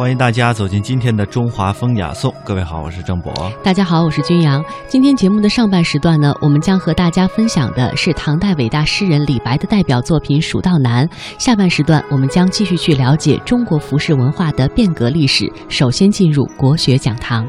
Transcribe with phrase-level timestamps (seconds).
[0.00, 2.34] 欢迎大家走进今天的中华风雅颂。
[2.42, 3.52] 各位好，我是郑博。
[3.62, 4.64] 大家好，我是君阳。
[4.88, 11.06] 今天节目的上半时段呢，我们将和大家分享的是唐代伟大诗人李白的代表作品《蜀道难》。
[11.38, 15.52] 下半时段，我们将继续去了解中国服饰文化的变革历史。
[15.68, 17.46] 首先进入国学讲堂，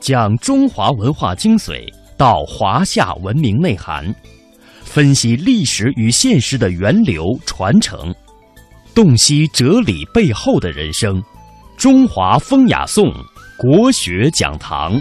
[0.00, 4.14] 讲中华文化精髓，到华夏文明内涵。
[4.92, 8.12] 分析历史与现实的源流传承，
[8.92, 11.22] 洞悉哲理背后的人生。
[11.76, 13.08] 中华风雅颂
[13.56, 15.00] 国学讲堂。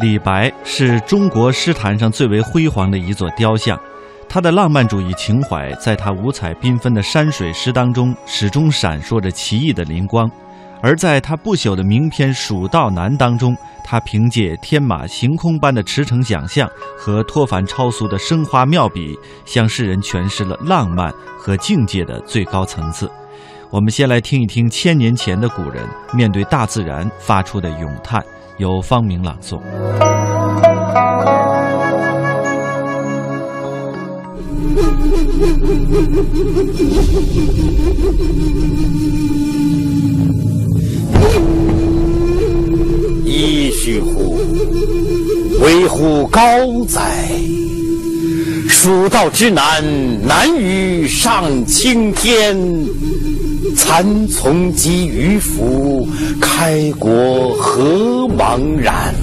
[0.00, 3.78] 李白是中国诗坛上最为辉煌的一座雕像。
[4.28, 10.28] 他的浪漫主义情怀，在他五彩缤纷的山水诗当中，始终闪烁着奇异的灵光；
[10.82, 16.68] 而在他不朽的名篇《蜀道难》当中，他凭借天马行空般的驰骋想象
[16.98, 23.10] 和脱凡超俗的生花妙笔，向世人诠释了浪漫和境界的最高层次。
[23.70, 28.22] 我们先来听一听千年前的古人面对大自然发出的咏叹，
[28.58, 29.60] 由方明朗诵。
[43.24, 44.38] 噫吁乎！
[45.60, 46.40] 危乎高
[46.88, 47.28] 哉！
[48.68, 49.84] 蜀道之难，
[50.26, 52.56] 难于上青天。
[53.76, 56.06] 蚕丛及鱼凫，
[56.40, 59.14] 开国何茫然！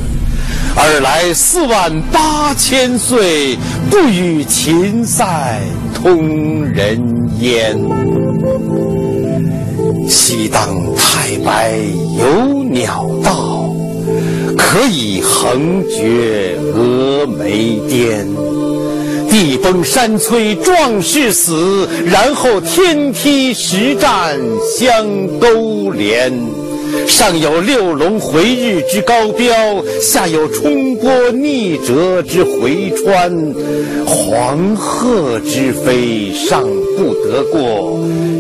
[0.76, 3.58] 尔来四万八千岁，
[3.90, 5.62] 不与秦塞
[5.94, 7.00] 通人
[7.40, 7.78] 烟。
[10.10, 11.74] 西当太白
[12.18, 13.74] 有鸟道，
[14.58, 18.28] 可以横绝峨眉巅。
[19.30, 24.40] 地崩山摧壮士死，然后天梯石栈
[24.78, 25.06] 相
[25.40, 26.63] 勾连。
[27.08, 29.54] 上有六龙回日之高标，
[30.02, 33.54] 下有冲波逆折之回川。
[34.06, 36.64] 黄鹤之飞尚
[36.98, 38.00] 不得过，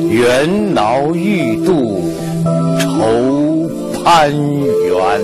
[0.09, 2.03] 猿猱欲度
[2.79, 3.69] 愁
[4.03, 5.21] 攀援。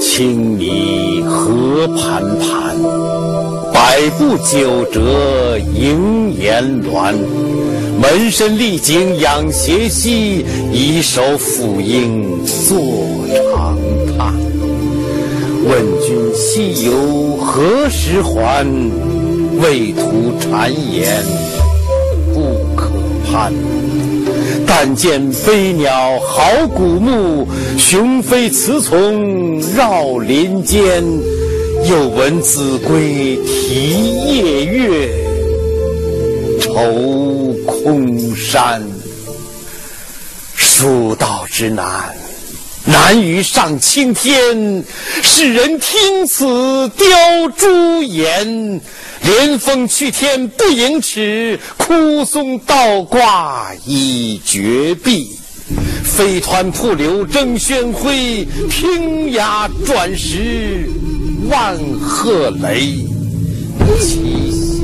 [0.00, 2.76] 青泥何盘盘，
[3.80, 7.18] 百步九折萦岩峦。
[7.98, 12.78] 门深历井仰斜溪，以手抚膺坐
[13.54, 13.78] 长
[14.18, 14.34] 叹。
[15.64, 18.66] 问君西游何时还？
[19.62, 21.24] 畏途谗言
[22.34, 22.90] 不可
[23.32, 23.50] 攀。
[24.66, 27.48] 但见飞鸟号古木，
[27.78, 31.02] 雄飞雌从绕林间。
[31.88, 35.08] 又闻子规啼夜月，
[36.60, 37.30] 愁。
[37.82, 38.82] 空山，
[40.54, 42.14] 蜀道之难，
[42.84, 44.84] 难于上青天。
[45.22, 47.06] 世人听此凋
[47.56, 48.80] 朱颜，
[49.22, 55.26] 连峰去天不盈尺，枯松倒挂倚绝壁。
[56.04, 58.10] 飞湍瀑流争喧哗，
[58.68, 60.86] 平崖转石
[61.48, 63.04] 万壑雷。
[64.00, 64.20] 其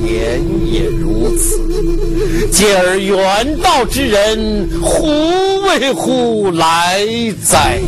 [0.05, 1.61] 言也如此，
[2.50, 5.06] 见而远道之人，胡
[5.62, 7.06] 为乎来
[7.45, 7.81] 哉？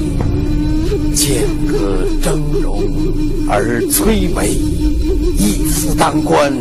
[1.14, 2.84] 剑阁峥嵘
[3.48, 4.46] 而崔嵬，
[5.36, 6.52] 一夫当关，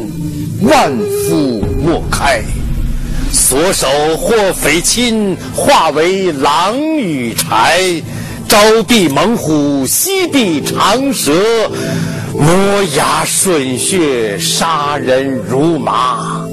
[0.62, 2.42] 万夫莫开。
[3.32, 8.02] 所守或匪亲，化为狼与豺。
[8.48, 11.32] 朝避猛虎，夕避长蛇。
[12.34, 16.46] 磨牙吮血，杀人如麻。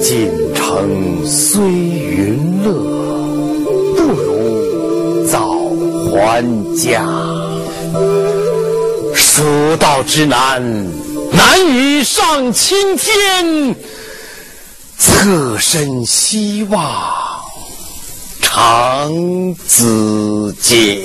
[0.00, 2.72] 锦城虽云乐，
[3.96, 5.48] 不如早
[6.10, 6.44] 还
[6.76, 7.02] 家。
[9.14, 9.42] 蜀
[9.78, 10.62] 道之难，
[11.32, 13.74] 难于上青天。
[14.98, 16.82] 侧身西望，
[18.56, 20.96] 唐子建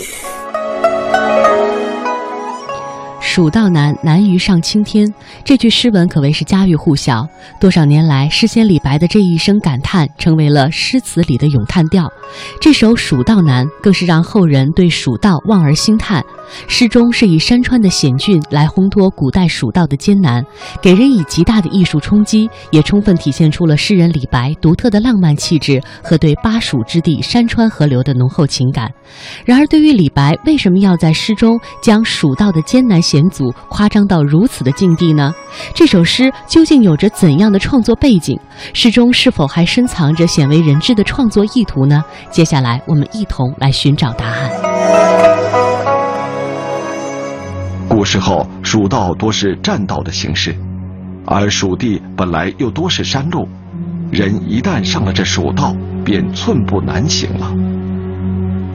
[3.31, 5.07] 蜀道难，难于上青天。
[5.45, 7.27] 这句诗文可谓是家喻户晓。
[7.59, 12.11] 多少年来，诗仙李白的这一声感叹，成为了诗词里的咏叹调。
[12.59, 16.25] 这首《蜀道难》更是让后人对蜀道望而兴叹。
[16.67, 20.43] 诗中是以山川的险峻来烘托古代蜀道的艰难，
[20.81, 28.91] 给人以极大的艺术冲击，也充分体现出了诗人李白独特的浪漫气质和对巴蜀之地山川河流的浓厚情感。
[29.45, 35.33] 然而，对于李白为什么要在诗中将蜀道的艰难写阻夸张到如此的境地呢？
[35.73, 38.39] 这首诗究竟有着怎样的创作背景？
[38.73, 42.03] 诗中是否还深藏着鲜为人知的创作意图呢？
[42.29, 44.49] 接下来，我们一同来寻找答案。
[47.89, 50.55] 古时候，蜀道多是栈道的形式，
[51.25, 53.47] 而蜀地本来又多是山路，
[54.11, 55.75] 人一旦上了这蜀道，
[56.05, 57.51] 便寸步难行了。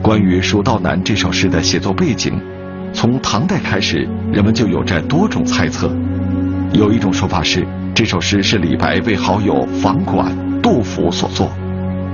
[0.01, 2.39] 关于《蜀道难》这首诗的写作背景，
[2.95, 5.93] 从唐代开始，人们就有着多种猜测。
[6.71, 11.51] 有一种说法是，这首诗是李白为好友房管、杜甫所作，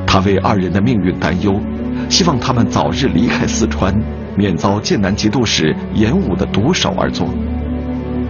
[0.07, 1.61] 他为二人的命运担忧，
[2.09, 3.93] 希望他们早日离开四川。
[4.35, 7.27] 免遭剑南节度使严武的毒手而作，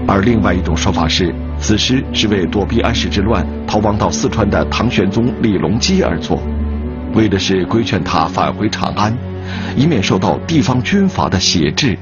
[0.08, 6.42] 而另外一种说法是，此诗是为躲避安史之乱逃亡到四川的唐玄宗李隆基而作，
[7.14, 9.16] 为的是规劝他返回长安，
[9.78, 11.96] 以免受到地方军阀的挟制。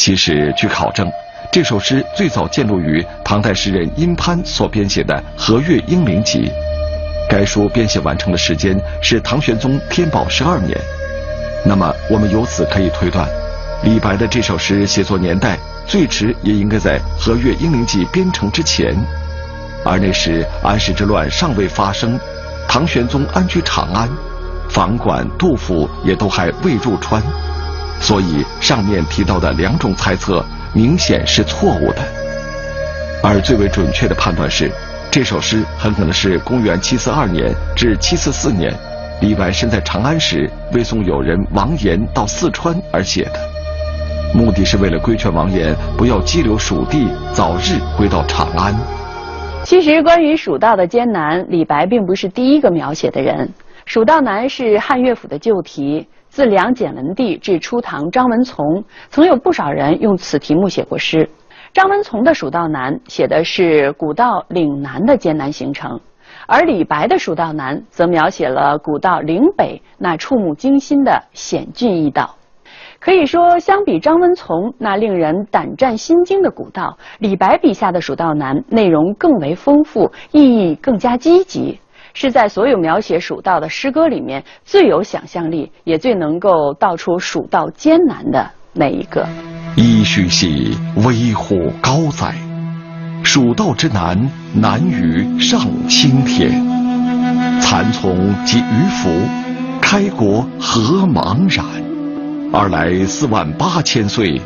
[0.00, 1.12] 其实，据考证，
[1.52, 6.38] 这首诗最早见录于唐代诗人殷潘所编写的《和岳英灵集》，
[7.28, 10.74] 该书编写完成的时间是唐玄宗天宝十二年。
[11.66, 13.28] 那么，我们由此可以推断。
[13.82, 18.96] 李白的这首诗写作年代最迟也应该在《和岳英灵集》编成之前，
[19.84, 22.18] 而那时安史之乱尚未发生，
[22.66, 24.08] 唐玄宗安居长安，
[24.70, 27.22] 房管、杜甫也都还未入川，
[28.00, 31.98] 所以上面提到的两种猜测明显是错误的。
[33.22, 34.70] 而最为准确的判断是，
[35.10, 38.74] 这首诗很可能是公元742年至744年，
[39.20, 43.38] 李白身在长安时为送友人王岩到四川而写的。
[44.32, 48.74] 目的是为了规劝王岩不要激流蜀地，早日回到长安。
[49.64, 53.50] 其实，关于蜀道的艰难，李白并不是第一个描写的人。
[53.84, 61.28] 蜀道难是汉乐府的旧题，自梁简文帝至初唐张文从，曾有不少人用此题目写过诗。
[61.72, 66.00] 张文从的蜀道难写的是古道岭南的艰难行程，
[66.46, 72.36] 而李白的蜀道难则描写了古道岭北那触目惊心的险峻易道。
[73.00, 81.80] 可以说，相比张文从那令人胆战心惊的古道，李白笔下的《蜀道难》内容更为丰富，意义更加积极，
[82.14, 89.26] 是在所有描写蜀道的诗歌里面最有想象力，也最能够道出蜀道艰难的那一个。
[89.76, 92.34] 噫吁兮，危乎高哉！
[93.22, 96.50] 蜀道之难，难于上青天。
[97.60, 99.28] 蚕丛及鱼凫，
[99.80, 101.64] 开国何茫然！
[102.52, 104.40] 而来四万八千岁，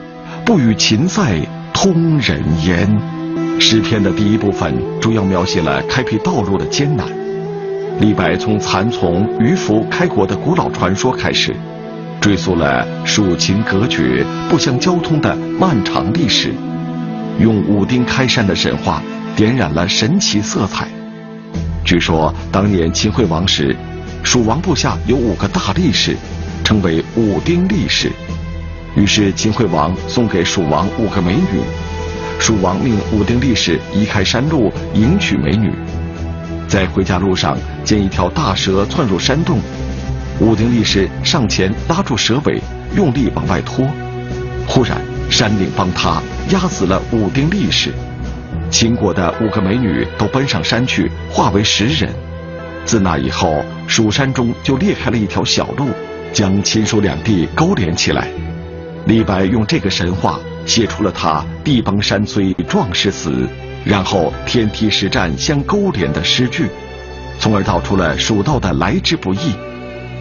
[0.44, 1.40] 不与秦塞
[1.72, 2.86] 通人烟。
[3.58, 7.23] 诗篇的第一部分主要描写了开辟道路的艰难。
[8.00, 11.54] 李白从蚕丛、鱼凫开国的古老传说开始，
[12.20, 16.52] 追溯了蜀秦隔绝、不相交通的漫长历史，
[17.38, 19.02] 用武丁开山的神话
[19.36, 20.88] 点染了神奇色彩。
[21.84, 23.74] 据说当年秦惠王时，
[24.22, 26.16] 蜀王部下有五个大力士。
[26.64, 28.10] 称为武丁力士，
[28.96, 31.60] 于是秦惠王送给蜀王五个美女，
[32.40, 35.70] 蜀王命武丁力士移开山路迎娶美女，
[36.68, 39.60] 在回家路上见一条大蛇窜入山洞，
[40.40, 42.60] 武丁力士上前拉住蛇尾，
[42.96, 43.86] 用力往外拖，
[44.66, 45.00] 忽然
[45.30, 47.92] 山岭崩塌，压死了武丁力士，
[48.70, 52.12] 秦国的五个美女都奔上山去，化为石人。
[52.84, 55.88] 自那以后，蜀山中就裂开了一条小路。
[56.32, 58.26] 将秦蜀两地勾连起来，
[59.06, 60.36] 李白用这个神话
[60.66, 63.48] 写出了他“地崩山摧，壮士死”，
[63.84, 66.68] 然后天梯石栈相勾连的诗句，
[67.38, 69.54] 从而道出了蜀道的来之不易。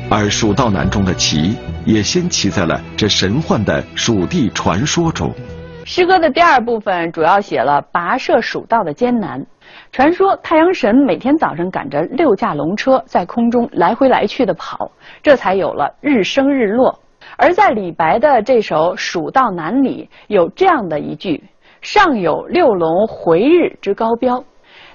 [0.10, 1.56] 而《蜀道难》中的奇，
[1.86, 5.32] 也先骑在了这神幻的蜀地传说中。
[5.86, 9.46] 诗歌的第二部分主要写了跋涉蜀道的艰难。
[9.92, 14.92] 传说太阳神每天早上赶着六驾龙车在空中来回来去的跑，
[15.22, 17.00] 这才有了日升日落。
[17.38, 21.44] 而在李白的这首《蜀道难》里，有这样的一句
[21.84, 24.44] ：“上有六龙回日之高标。”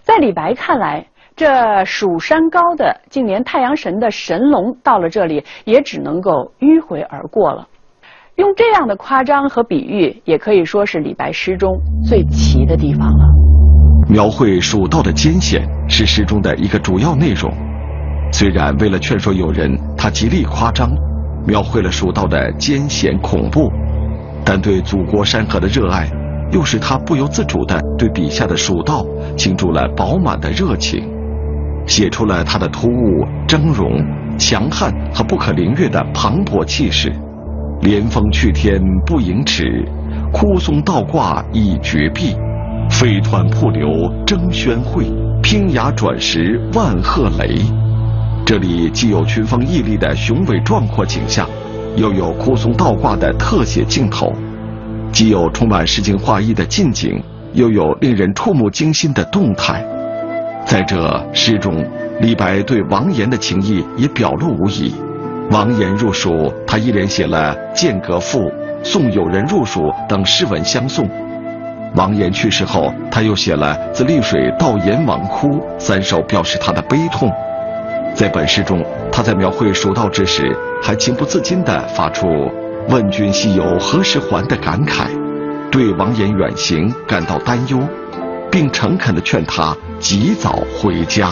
[0.03, 7.69] 在李白看来，这蜀山高的，竟连太阳神的神龙到了这里也只能够迂回而过了。
[8.37, 13.25] 用这样的夸张和比喻，也可以说是李白诗中最奇的地方了。
[14.09, 17.53] 描绘蜀道的艰险是诗中的一个主要内容。
[18.33, 20.91] 虽然为了劝说友人，他极力夸张，
[21.47, 23.71] 描绘了蜀道的艰险恐怖，
[24.45, 26.09] 但对祖国山河的热爱，
[26.51, 29.05] 又使他不由自主地对笔下的蜀道
[29.37, 31.03] 倾注了饱满的热情，
[31.87, 34.03] 写出了他的突兀、峥嵘、
[34.39, 37.13] 强悍和不可凌越的磅礴气势。
[37.81, 39.87] 连峰去天不盈尺，
[40.33, 42.35] 枯松倒挂倚绝壁。
[42.91, 43.89] 飞湍瀑流
[44.27, 45.05] 争喧会，
[45.43, 47.61] 拼崖转石万壑雷。
[48.47, 51.47] 这里既有群峰屹立的雄伟壮阔景象，
[51.97, 54.33] 又有枯松倒挂的特写镜头；
[55.13, 57.21] 既有充满诗情画意的近景，
[57.53, 59.85] 又有令人触目惊心的动态。
[60.65, 61.85] 在这诗中，
[62.21, 64.95] 李白对王岩的情谊也表露无遗。
[65.51, 68.41] 王岩入蜀，他一连写了《剑阁赋》
[68.83, 71.09] 《送友人入蜀》等诗文相送。
[71.95, 75.49] 王岩去世后，他又写了《自丽水到阎王窟》
[75.79, 77.33] 三首，表示他的悲痛。
[78.15, 82.27] 在本诗中，他在描绘蜀道之时，还情不自禁地发出
[82.91, 85.11] “问君西游何时还”的感慨，
[85.71, 87.79] 对王岩远行感到担忧，
[88.51, 91.29] 并诚恳地劝他及早回家。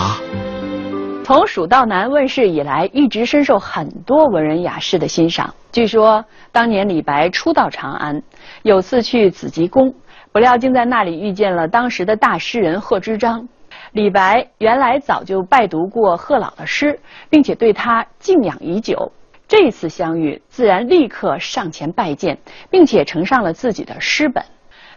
[1.24, 5.54] 从《蜀道难》问世以来，一直深受很多文人雅士的欣赏。
[5.72, 6.22] 据说
[6.52, 8.22] 当年李白初到长安，
[8.62, 9.94] 有次去紫极宫，
[10.32, 13.48] 不料竟在那里遇见了当时的大诗人贺知章。
[13.92, 19.10] 李白原来早就拜读过贺老的诗，并且对他敬仰已久。
[19.48, 22.36] 这次相遇，自然立刻上前拜见，
[22.68, 24.44] 并且呈上了自己的诗本。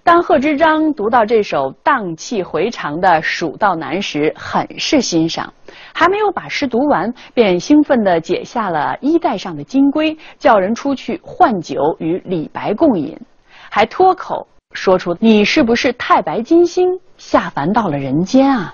[0.01, 5.53] 当贺知章读到这首荡气回肠的《蜀道难》时，很是欣赏。
[5.93, 13.19] 还没有把诗读完，便兴奋地解下了衣带上的金龟，叫人出去换酒与李白共饮，
[13.69, 16.87] 还脱口说出：“你是不是太白金星
[17.17, 18.73] 下凡到了人间啊？”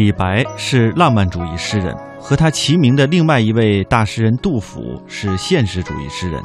[0.00, 6.40] 李白是浪漫主义诗人，和他齐名的另外一位大诗人杜甫是现实主义诗人。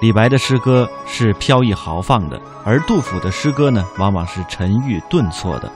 [0.00, 5.70] 李白的诗歌是飘逸豪放的，而杜甫的诗歌呢，往往是沉郁顿挫的。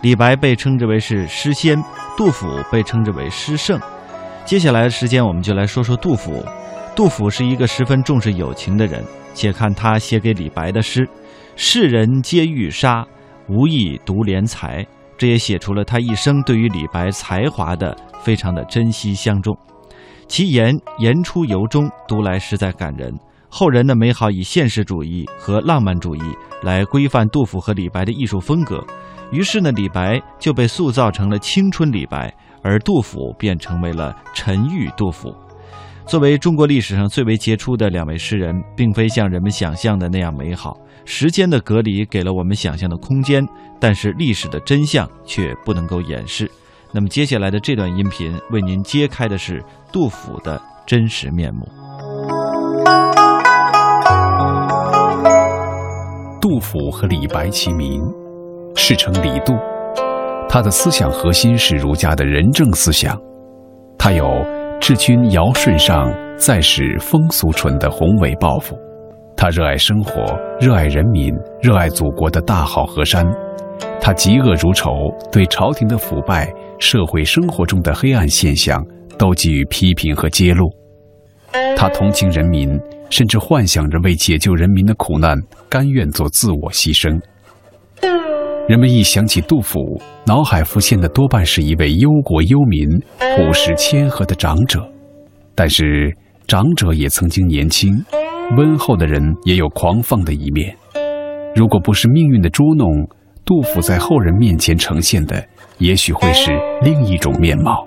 [0.00, 1.78] 李白被称之为是诗仙，
[2.16, 3.78] 杜甫被称之为诗圣。
[4.46, 6.42] 接下来的时间，我们就来说说杜甫。
[6.96, 11.06] 杜甫是一个十分重视友情的人，且看他写给李白的诗
[11.56, 13.06] ：“世人皆欲杀，
[13.48, 14.86] 无意独怜才。”
[15.20, 19.54] 这也写出了他一生对于李白才华的非常的珍惜相重，
[20.26, 23.14] 其言言出由衷，读来实在感人。
[23.50, 26.22] 后人呢，美好以现实主义和浪漫主义
[26.62, 28.82] 来规范杜甫和李白的艺术风格，
[29.30, 35.34] 于是呢，李白就被塑造成了青春李白，而杜甫便成为了沉郁杜甫。
[36.06, 40.74] 作为中国历史上最为杰出的两位诗人，并非像人们想象的那样美好。
[41.12, 43.44] 时间的隔离给了我们想象的空间，
[43.80, 46.48] 但是历史的真相却不能够掩饰。
[46.92, 49.60] 那么接下来的这段音频为您揭开的是
[49.92, 51.68] 杜甫的真实面目。
[56.40, 58.00] 杜甫和李白齐名，
[58.76, 59.52] 世称李杜。
[60.48, 63.20] 他的思想核心是儒家的仁政思想，
[63.98, 64.24] 他有。
[64.80, 68.74] 治君尧舜上，再使风俗淳的宏伟抱负，
[69.40, 73.24] 他热爱生活，热爱人民，热爱祖国的大好河山。
[73.98, 74.90] 他嫉恶如仇，
[75.32, 78.84] 对朝廷的腐败、社会生活中的黑暗现象
[79.16, 80.68] 都给予批评和揭露。
[81.74, 82.78] 他同情人民，
[83.08, 85.38] 甚至幻想着为解救人民的苦难，
[85.70, 87.18] 甘愿做自我牺牲。
[88.68, 89.80] 人们一想起杜甫，
[90.26, 92.86] 脑海浮现的多半是一位忧国忧民、
[93.18, 94.86] 朴实谦和的长者。
[95.54, 96.14] 但是，
[96.46, 97.90] 长者也曾经年轻，
[98.56, 100.76] 温厚的人也有狂放的一面。
[101.54, 102.88] 如果不是命运的捉弄，
[103.44, 105.44] 杜甫在后人面前呈现的，
[105.78, 106.50] 也许会是
[106.82, 107.86] 另一种面貌。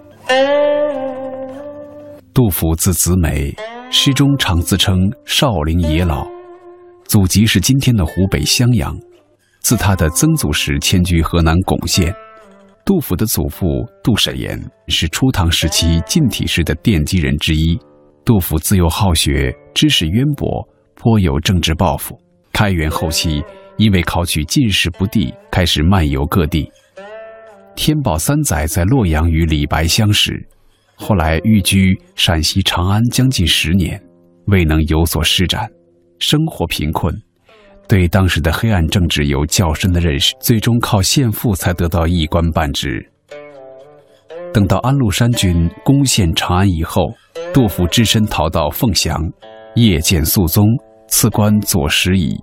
[2.34, 3.54] 杜甫字子美，
[3.92, 6.26] 诗中常自称少陵野老，
[7.06, 8.98] 祖籍是今天的湖北襄阳。
[9.62, 12.14] 自他的曾祖时迁居河南巩县，
[12.86, 13.68] 杜甫的祖父
[14.04, 17.78] 杜审言是初唐时期近体诗的奠基人之一。
[18.26, 22.20] 杜甫自幼好学，知识渊博，颇有政治抱负。
[22.52, 23.44] 开元后期，
[23.78, 26.72] 因为考取进士不第，开始漫游各地。
[27.76, 30.48] 天宝三载在洛阳与李白相识，
[30.96, 34.00] 后来寓居陕西长安将近十年，
[34.46, 35.68] 未能有所施展，
[36.20, 37.12] 生活贫困，
[37.88, 43.04] 对当时的黑暗政治有较深的认识，最终靠献赋才得到一官半职。
[44.54, 47.12] 等到安禄山军攻陷长安以后。
[47.52, 49.16] 杜甫只身逃到凤翔，
[49.76, 50.68] 夜见肃宗，
[51.08, 52.40] 赐官左拾遗。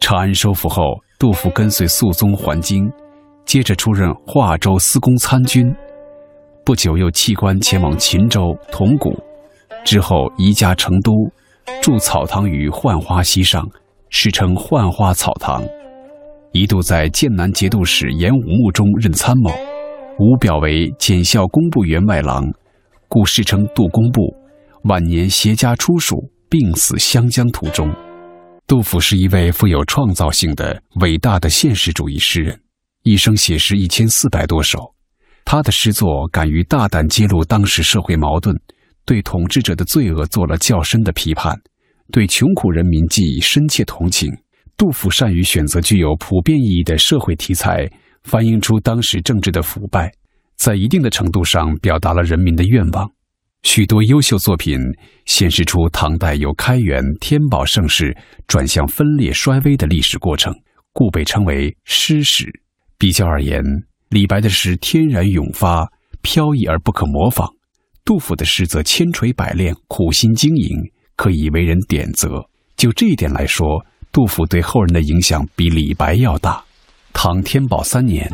[0.00, 0.82] 长安收复后，
[1.20, 2.90] 杜甫跟随肃宗还京，
[3.46, 5.72] 接着出任华州司功参军。
[6.64, 9.16] 不久又弃官前往秦州铜鼓，
[9.84, 11.12] 之后移家成都，
[11.80, 13.64] 筑草堂于浣花溪上，
[14.08, 15.62] 世称浣花草堂。
[16.50, 19.50] 一度在剑南节度使严武穆中任参谋，
[20.18, 22.44] 武表为检校工部员外郎，
[23.06, 24.34] 故世称杜工部。
[24.84, 26.22] 晚年携家出蜀，
[26.56, 27.92] 病死湘江途中。
[28.64, 32.56] 杜甫是一位富有创造性的伟大的现实主义诗人，
[33.02, 34.94] 一生写诗一千四百多首。
[35.44, 38.54] 他的诗作敢于大胆揭露当时社会矛盾，
[39.04, 41.60] 对统治者的罪恶做了较深的批判，
[42.12, 44.32] 对穷苦人民寄以深切同情。
[44.76, 47.90] 杜甫善于选择具有普遍意义的社会题材，
[48.22, 50.08] 反映出当时政治的腐败，
[50.56, 53.10] 在一定的程度上表达了人民的愿望。
[53.64, 54.78] 许多优秀作品
[55.24, 58.14] 显示出唐代由开元、天宝盛世
[58.46, 60.54] 转向分裂衰微的历史过程，
[60.92, 62.46] 故被称为诗史。
[62.98, 63.64] 比较而言，
[64.10, 65.90] 李白的诗天然涌发、
[66.20, 67.48] 飘逸而不可模仿；
[68.04, 70.78] 杜甫的诗则千锤百炼、苦心经营，
[71.16, 72.44] 可以为人点则。
[72.76, 76.62] 就这一点来说，杜甫对后人的影响比李白要大。
[77.14, 78.30] 唐天宝三年，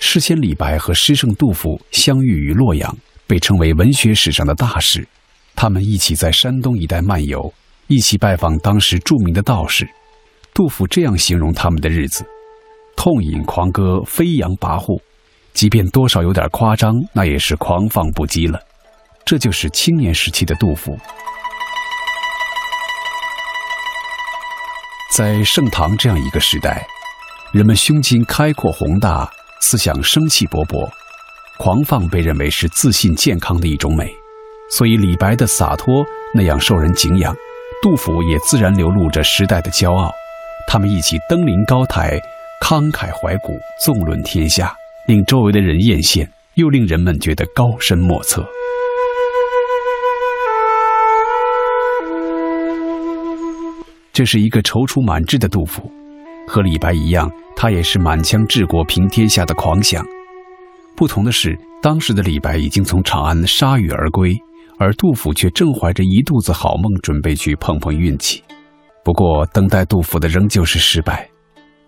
[0.00, 2.94] 诗仙李白和诗圣杜甫相遇于洛阳。
[3.26, 5.06] 被称为文学史上的大事，
[5.54, 7.52] 他们一起在山东一带漫游，
[7.86, 9.88] 一起拜访当时著名的道士。
[10.54, 12.24] 杜甫这样形容他们的日子：
[12.96, 15.00] 痛饮狂歌，飞扬跋扈，
[15.54, 18.60] 即便多少有点夸张，那也是狂放不羁了。
[19.24, 20.98] 这就是青年时期的杜甫。
[25.10, 26.86] 在盛唐这样一个时代，
[27.52, 30.90] 人们胸襟开阔宏大，思想生气勃勃。
[31.62, 34.12] 狂放被认为是自信健康的一种美，
[34.68, 37.32] 所以李白的洒脱那样受人敬仰，
[37.80, 40.10] 杜甫也自然流露着时代的骄傲。
[40.66, 42.20] 他们一起登临高台，
[42.60, 44.74] 慷慨怀古，纵论天下，
[45.06, 48.44] 令周围的人艳羡，又令人们觉得高深莫测。
[54.12, 55.88] 这是一个踌躇满志的杜甫，
[56.48, 60.04] 和李白一样，他也是满腔治国平天下的狂想。
[60.96, 64.36] 不同的是，当时的李白已经从长安铩羽而归，
[64.78, 68.42] 而杜甫却正怀着一肚子好梦，准备去碰碰运气。
[69.04, 71.28] 不过，等待杜甫的仍旧是失败。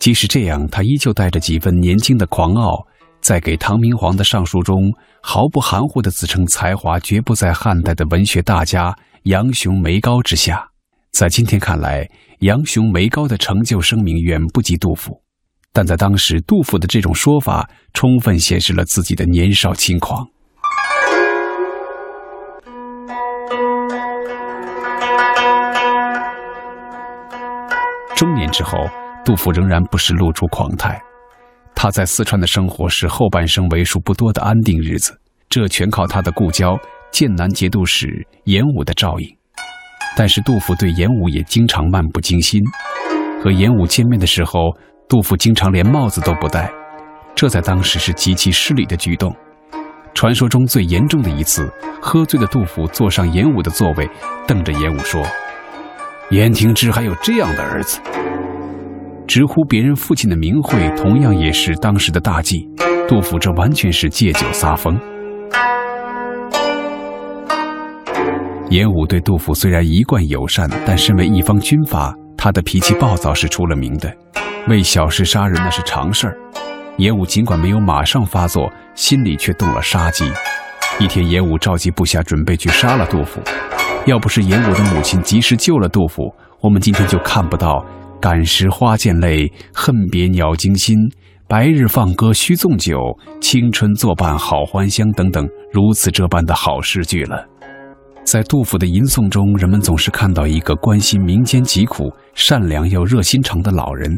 [0.00, 2.84] 即使这样，他依旧带着几分年轻的狂傲，
[3.20, 10.68] 在给唐明皇的上书中，毫不含糊地自称才华绝不在汉代的文学大家杨雄、梅高之下。
[11.12, 12.08] 在今天看来，
[12.40, 15.23] 杨雄、梅高的成就声名远不及杜甫。
[15.76, 20.24] 但在当时，杜甫的这种说法充分显示了自己的年少轻狂。
[28.14, 28.78] 中年之后，
[29.24, 30.96] 杜甫仍然不时露出狂态。
[31.74, 36.78] 他在四川的生活是后半生为数不多的安定日子，这全靠他的故交
[37.10, 39.28] 剑南节度使严武的照应。
[40.16, 42.62] 但是，杜甫对严武也经常漫不经心，
[43.42, 44.70] 和严武见面的时候。
[45.06, 46.70] 杜甫经常连帽子都不戴，
[47.34, 49.34] 这在当时是极其失礼的举动。
[50.14, 54.08] 传说中最严重的一次，喝醉的杜甫坐上严武的座位，
[54.46, 55.22] 瞪着严武说
[56.30, 58.00] ：“严廷之还有这样的儿子？”
[59.26, 62.68] 直呼别人父亲的名讳，同样也是当时的大忌。
[63.08, 64.98] 杜甫这完全是借酒撒疯。
[68.70, 74.12] 严武对杜甫虽然一贯友善，但身为一方军阀，他的脾气暴躁是出了名的。
[74.66, 76.38] 为小事杀人那是常事儿，
[76.96, 80.24] 严武尽管没有马上发作，心里却动了杀机。
[80.98, 83.42] 一天，严武召集部下准备去杀了杜甫。
[84.07, 87.85] 要不是严武的母亲及时救了杜甫，我们今天就看不到
[88.18, 90.96] “感时花溅泪，恨别鸟惊心
[91.46, 92.96] ”“白日放歌须纵酒，
[93.42, 97.46] 青春作伴好还乡”等等如此这般的好诗句了。
[98.24, 104.11] 在杜甫的吟诵中，人们总是看到一个关心民间疾苦、善良又热心肠的老人。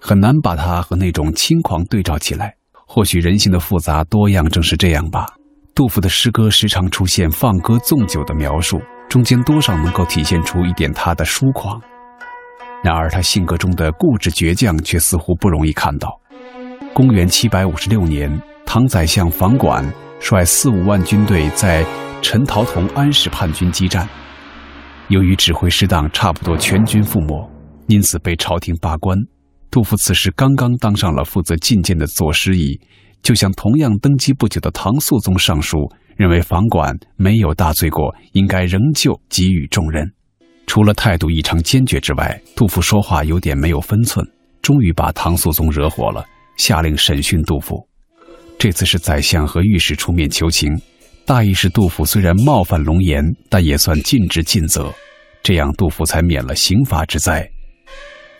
[0.00, 2.54] 很难把他和那种轻狂对照起来，
[2.86, 5.26] 或许人性的复杂多样正是这样吧。
[5.74, 11.80] 杜甫的诗歌时常出现放歌纵酒的描述，中间多少能够体现出一点他的疏狂。
[12.82, 16.18] 然而他性格中的固执倔强却似乎不容易看到。
[16.94, 19.84] 公元七百五十六年，唐宰相房管
[20.18, 21.84] 率四五万军队在
[22.22, 24.08] 陈陶同安史叛军激战，
[25.08, 27.48] 由于指挥失当，差不多全军覆没，
[27.86, 29.16] 因此被朝廷罢官。
[29.70, 32.80] 杜甫此时刚刚当上了负责进谏的左师仪，
[33.22, 35.78] 就向同样登基不久的唐肃宗上书，
[36.16, 40.04] 认为房管没有大罪过，应该仍旧给予重任。
[40.66, 44.26] 除了态度异常坚决之外，杜甫说话有点没有分寸，
[44.60, 46.24] 终于把唐肃宗惹火了，
[46.56, 47.88] 下令审讯杜甫。
[48.58, 50.68] 这次是宰相和御史出面求情，
[51.24, 54.92] 大意是杜甫虽然冒犯龙颜，但也算尽职尽责，
[55.42, 57.48] 这样杜甫才免了刑罚之灾。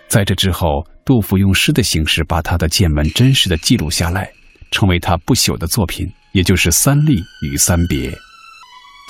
[0.09, 4.31] 在这之后，杜甫用诗的形式把他的见闻真实的记录下来，
[4.71, 8.11] 成为他不朽的作品，也就是《三吏》与《三别》。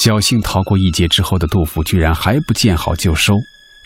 [0.01, 3.35] 侥幸逃过一劫之后的杜甫，居然还不见好就收，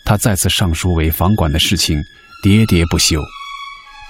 [0.05, 1.99] 他再次上书为房管的事情
[2.45, 3.21] 喋喋不休。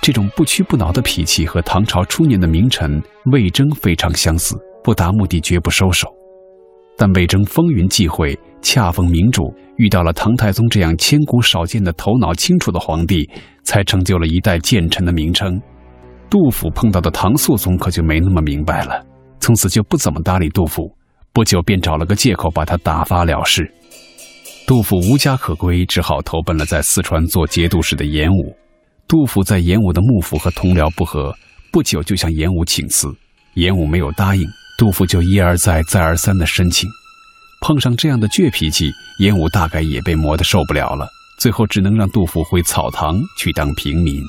[0.02, 3.02] 这种不屈不挠的脾气和唐朝初年的名臣
[3.32, 6.06] 魏征非常相似，不达目的绝不收手。
[6.98, 9.42] 但魏征风云际会，恰逢明主
[9.78, 13.26] 遇到了唐太宗这样千古少见的头脑清楚的皇帝，
[13.64, 15.60] 才成就了一代谏臣的名称。
[16.30, 19.04] 杜甫碰到的唐肃宗可就没那么明白了，
[19.40, 20.82] 从此就不怎么搭理杜甫，
[21.32, 23.72] 不久便找了个借口把他打发了事。
[24.66, 28.56] 杜甫无家可归，只好投奔了在四川做节度使的严武。
[29.06, 31.34] 杜甫在严武的幕府和同僚不和，
[31.70, 33.06] 不久就向严武请辞，
[33.54, 34.42] 严武没有答应。
[34.78, 36.88] 杜甫就一而再、再而三的申请，
[37.60, 41.06] 碰上这样的倔脾气，严武大概也被磨得受不了了，
[41.38, 44.22] 最后只能让杜甫回草堂去当平民。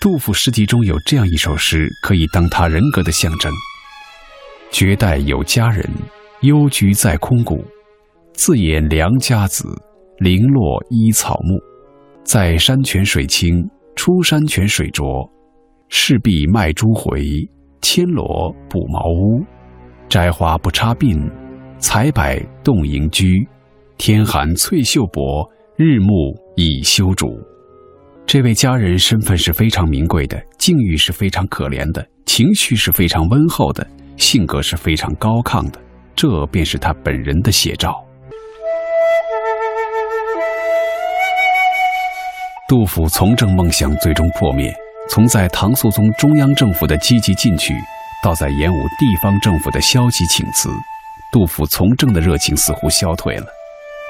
[0.00, 3.52] 杜甫诗集中有这样一首诗，可以当他人格的象征
[4.70, 5.84] ：“绝代有佳人，
[6.42, 7.64] 幽居在空谷。
[8.32, 9.64] 自言良家子，
[10.18, 11.58] 零落依草木。
[12.22, 15.04] 在山泉水清，出山泉水浊。
[15.88, 17.24] 势必卖珠回。”
[17.80, 19.42] 千罗补茅屋，
[20.08, 21.16] 摘花不插鬓，
[21.78, 22.22] 采柏
[22.62, 23.48] 动盈居。
[23.96, 25.48] 天寒翠袖薄，
[25.80, 27.38] 日暮已修竹。
[28.26, 33.86] 这位佳人身份是非常名贵的，境遇是非常可怜的，情绪是非常温厚的，
[34.16, 35.78] 性格是非常高亢的。
[36.16, 37.94] 这便是他本人的写照。
[42.68, 44.74] 杜甫从政梦想最终破灭。
[45.08, 47.72] 从在唐肃宗中央政府的积极进取，
[48.20, 50.70] 到在演武地方政府的消极请辞，
[51.30, 53.46] 杜甫从政的热情似乎消退了。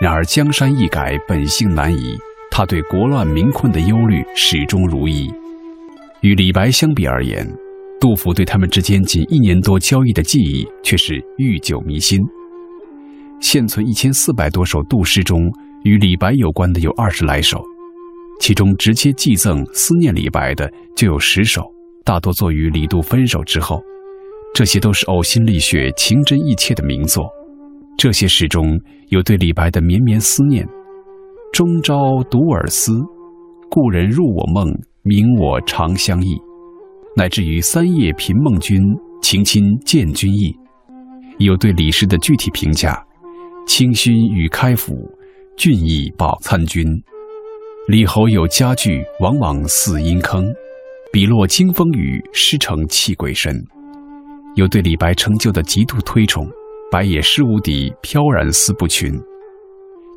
[0.00, 2.16] 然而江山易改，本性难移，
[2.52, 5.28] 他对国乱民困的忧虑始终如一。
[6.20, 7.44] 与李白相比而言，
[8.00, 12.20] 杜甫对他们之间仅一年多交易的记忆却是愈久弥新。
[13.40, 15.50] 现存一千四百多首杜诗中，
[15.82, 17.60] 与李白有关的有二十来首。
[18.40, 21.62] 其中直接寄赠思念李白的就有十首，
[22.04, 23.82] 大多作于李杜分手之后。
[24.54, 27.28] 这些都是呕心沥血、情真意切的名作。
[27.98, 30.64] 这些诗中有对李白的绵绵思念
[31.52, 32.92] ：“终朝独尔思，
[33.68, 36.40] 故人入我梦，明我长相忆。”
[37.16, 38.80] 乃至于“三夜频梦君，
[39.20, 40.54] 情亲见君意。”
[41.38, 43.04] 有对李氏的具体评价
[43.66, 44.94] ：“清勋与开府，
[45.56, 46.86] 俊逸报参军。”
[47.88, 50.44] 李侯有佳句，往往似阴坑；
[51.12, 53.60] 笔落惊风雨，诗成泣鬼神。
[54.54, 56.48] 有对李白成就的极度推崇：
[56.90, 59.12] 白也诗无敌，飘然思不群。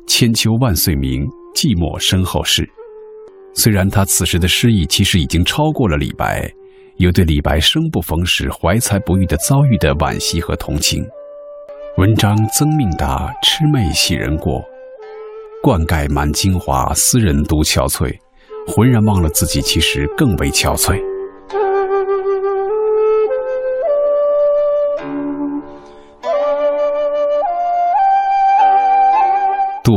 [0.06, 2.66] 千秋万岁名，寂寞身后事。
[3.54, 6.50] 虽然他此时的诗意其实已经超过了李白，
[6.96, 11.04] 有对李白生不逢时、怀才不遇的遭遇的惋惜和同情。
[11.98, 14.64] 文章曾命达，魑魅喜人过。
[15.62, 18.16] 灌溉满京华，斯人独憔悴，
[18.66, 20.98] 浑然忘了自己其实更为憔悴。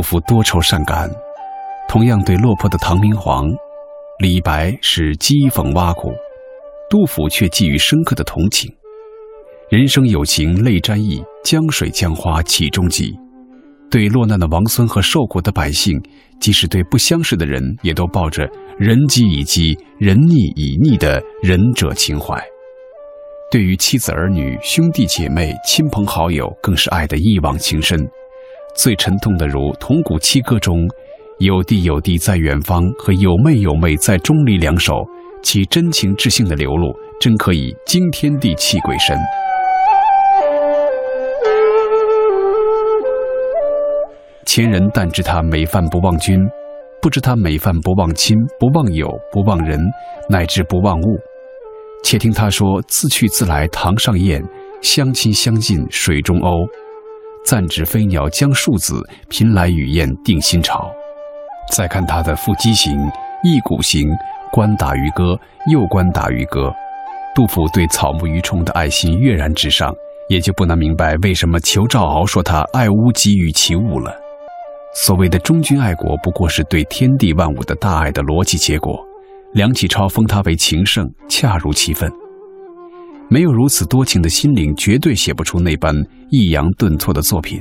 [0.06, 1.10] 杜甫多愁善感，
[1.88, 3.44] 同样对落魄的唐明皇，
[4.20, 6.12] 李白是讥讽挖苦，
[6.88, 8.72] 杜甫却寄予深刻的同情。
[9.68, 13.12] 人生有情泪沾衣，江水江花岂中极。
[13.90, 16.00] 对落难的王孙和受苦的百姓，
[16.40, 22.40] 即使对不相识的人，也都抱着人饥以饥、人溺以溺的仁者情怀。
[23.50, 28.08] 对于妻子儿女、兄弟姐妹、亲朋好友，更是爱得一往情深。
[28.76, 30.86] 最沉痛的如《铜鼓七歌》中
[31.40, 34.94] “有弟有弟在远方”和“有妹有妹在钟离”两首，
[35.42, 39.16] 其真情至性的流露，真可以惊天地泣鬼神。
[44.44, 46.38] 前人但知他美饭不忘君，
[47.00, 49.80] 不知他美饭不忘亲，不忘友，不忘人，
[50.28, 51.18] 乃至不忘物。
[52.04, 54.44] 且听他说：“自去自来堂上燕，
[54.82, 56.68] 相亲相近水中鸥。
[57.46, 60.90] 暂指飞鸟将树子，频来雨燕定新巢。”
[61.72, 62.92] 再看他的腹肌行、
[63.44, 64.04] 一股行，
[64.50, 65.38] 观打鱼歌，
[65.70, 66.74] 又观打鱼歌。
[67.36, 69.94] 杜甫对草木鱼虫的爱心跃然纸上，
[70.28, 74.12] 也就不难明白为什么裘兆敖说他爱屋及鱼其物了。
[74.94, 78.98] 所谓的忠君爱国，不过是对天地万物的大爱的逻辑结果。
[79.52, 82.10] 梁启超封他为情圣，恰如其分。
[83.28, 85.94] 没有如此多情的心灵，绝对写不出那般
[86.30, 87.60] 抑扬顿挫的作品。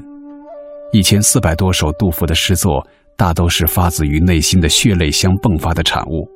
[0.93, 2.85] 一千四百多首杜甫的诗作，
[3.17, 6.27] 大都是发自于内心的血泪相迸发的产物。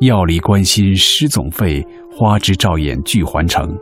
[0.00, 3.72] 药理关心诗总废，花枝照眼俱还成。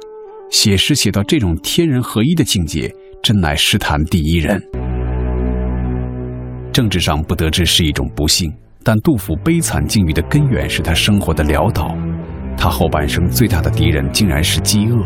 [0.51, 4.63] 写诗写到这种天人合一的境界，真乃诗坛第一人。
[6.73, 8.53] 政治上不得志是一种不幸，
[8.85, 11.97] 但杜甫悲惨境遇的根源是他生活的潦倒。
[12.65, 14.97] 他后半生最大的敌人竟然是饥饿。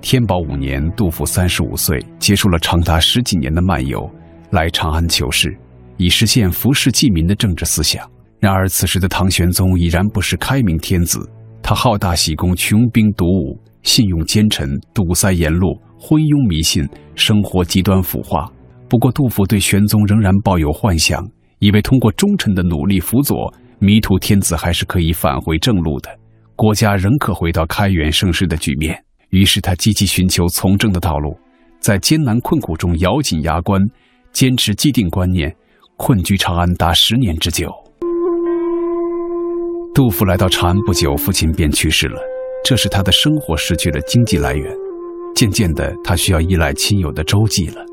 [0.00, 4.10] 天宝五年，杜甫三十五岁，结束了长达十几年的漫游，
[4.50, 5.56] 来长安求仕，
[5.98, 8.04] 以实现服世济民的政治思想。
[8.40, 11.30] 然而此时的唐玄宗已然不是开明天子，
[11.62, 18.50] 他好大喜功，穷兵黩武，信用奸臣，堵塞言路，昏庸迷信，生活极端腐化。
[18.88, 21.24] 不过，杜甫对玄宗仍然抱有幻想，
[21.60, 26.08] 以为通过忠臣的努力辅佐，迷途天子还是可以返回正路的，
[26.54, 28.96] 国家仍可回到开元盛世的局面。
[29.30, 31.36] 于是，他积极寻求从政的道路，
[31.80, 33.80] 在艰难困苦中咬紧牙关，
[34.30, 35.52] 坚持既定观念，
[35.96, 37.68] 困居长安达十年之久。
[39.92, 42.20] 杜甫来到长安不久，父亲便去世了，
[42.64, 44.72] 这使他的生活失去了经济来源，
[45.34, 47.84] 渐渐的，他需要依赖亲友的周济了。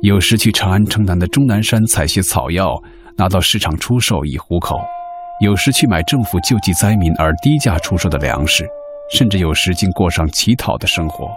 [0.00, 2.80] 有时去长安城南的终南山采些草药，
[3.16, 4.76] 拿到市场出售以糊口；
[5.40, 8.68] 有时去买政府救济灾民而低价出售的粮食，
[9.12, 11.28] 甚至有时竟过上乞讨的生活。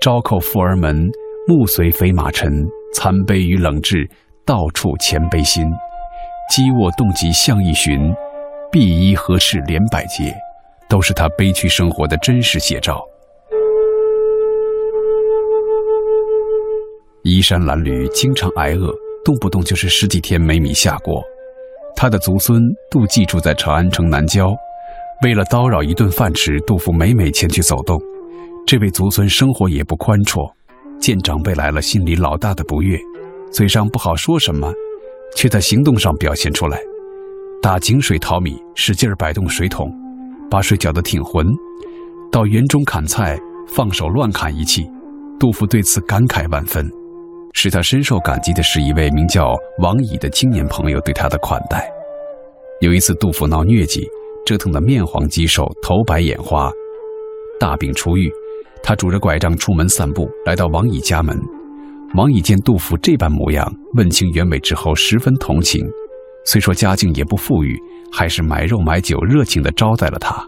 [0.00, 1.10] 朝叩富儿门，
[1.48, 2.50] 暮随肥马尘。
[2.94, 4.06] 残悲与冷炙，
[4.44, 5.64] 到处前悲心。
[6.50, 8.14] 饥卧冻疾向一寻，
[8.70, 10.32] 敝衣何事连百结，
[10.88, 13.02] 都是他悲屈生活的真实写照。
[17.24, 18.92] 衣衫褴褛，经常挨饿，
[19.24, 21.24] 动不动就是十几天没米下锅。
[21.96, 24.52] 他的族孙杜季住在长安城南郊，
[25.22, 28.00] 为了叨扰一顿饭吃，杜甫每每前去走动。
[28.66, 30.50] 这位族孙生活也不宽绰，
[31.00, 32.98] 见长辈来了，心里老大的不悦，
[33.52, 34.72] 嘴上不好说什么，
[35.36, 36.78] 却在行动上表现出来。
[37.62, 39.88] 打井水淘米，使劲摆动水桶，
[40.50, 41.46] 把水搅得挺浑；
[42.32, 44.84] 到园中砍菜，放手乱砍一气。
[45.38, 46.88] 杜甫对此感慨万分。
[47.52, 51.90] 使他深受感激的是一位名叫王乙的青年朋友对他的款待。
[52.80, 54.08] 有一次，杜甫闹疟疾，
[54.44, 56.70] 折腾得面黄肌瘦、头白眼花，
[57.60, 58.30] 大病初愈。
[58.82, 61.38] 他拄着拐杖出门散步，来到王乙家门。
[62.14, 65.80] 王乙见杜甫这般模样，问清原委之后，十分同情。
[66.44, 67.78] 虽说家境也不富裕，
[68.10, 70.44] 还是买肉买酒，热情地招待了他。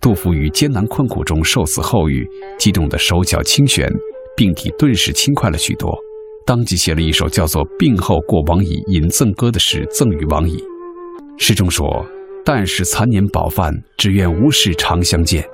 [0.00, 3.90] 杜甫于艰难困苦中受此厚遇，激动得手脚轻旋，
[4.36, 5.98] 病体顿时轻快了许多。
[6.46, 10.62] 当即写了一首叫做《病后过王乙引赠歌》的诗，赠予王乙。
[11.38, 12.04] 诗中说
[12.44, 15.46] ：“但使残年饱饭，只愿无事常相见。”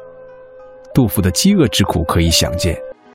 [0.95, 2.75] 杜甫的饥饿之苦可以想见，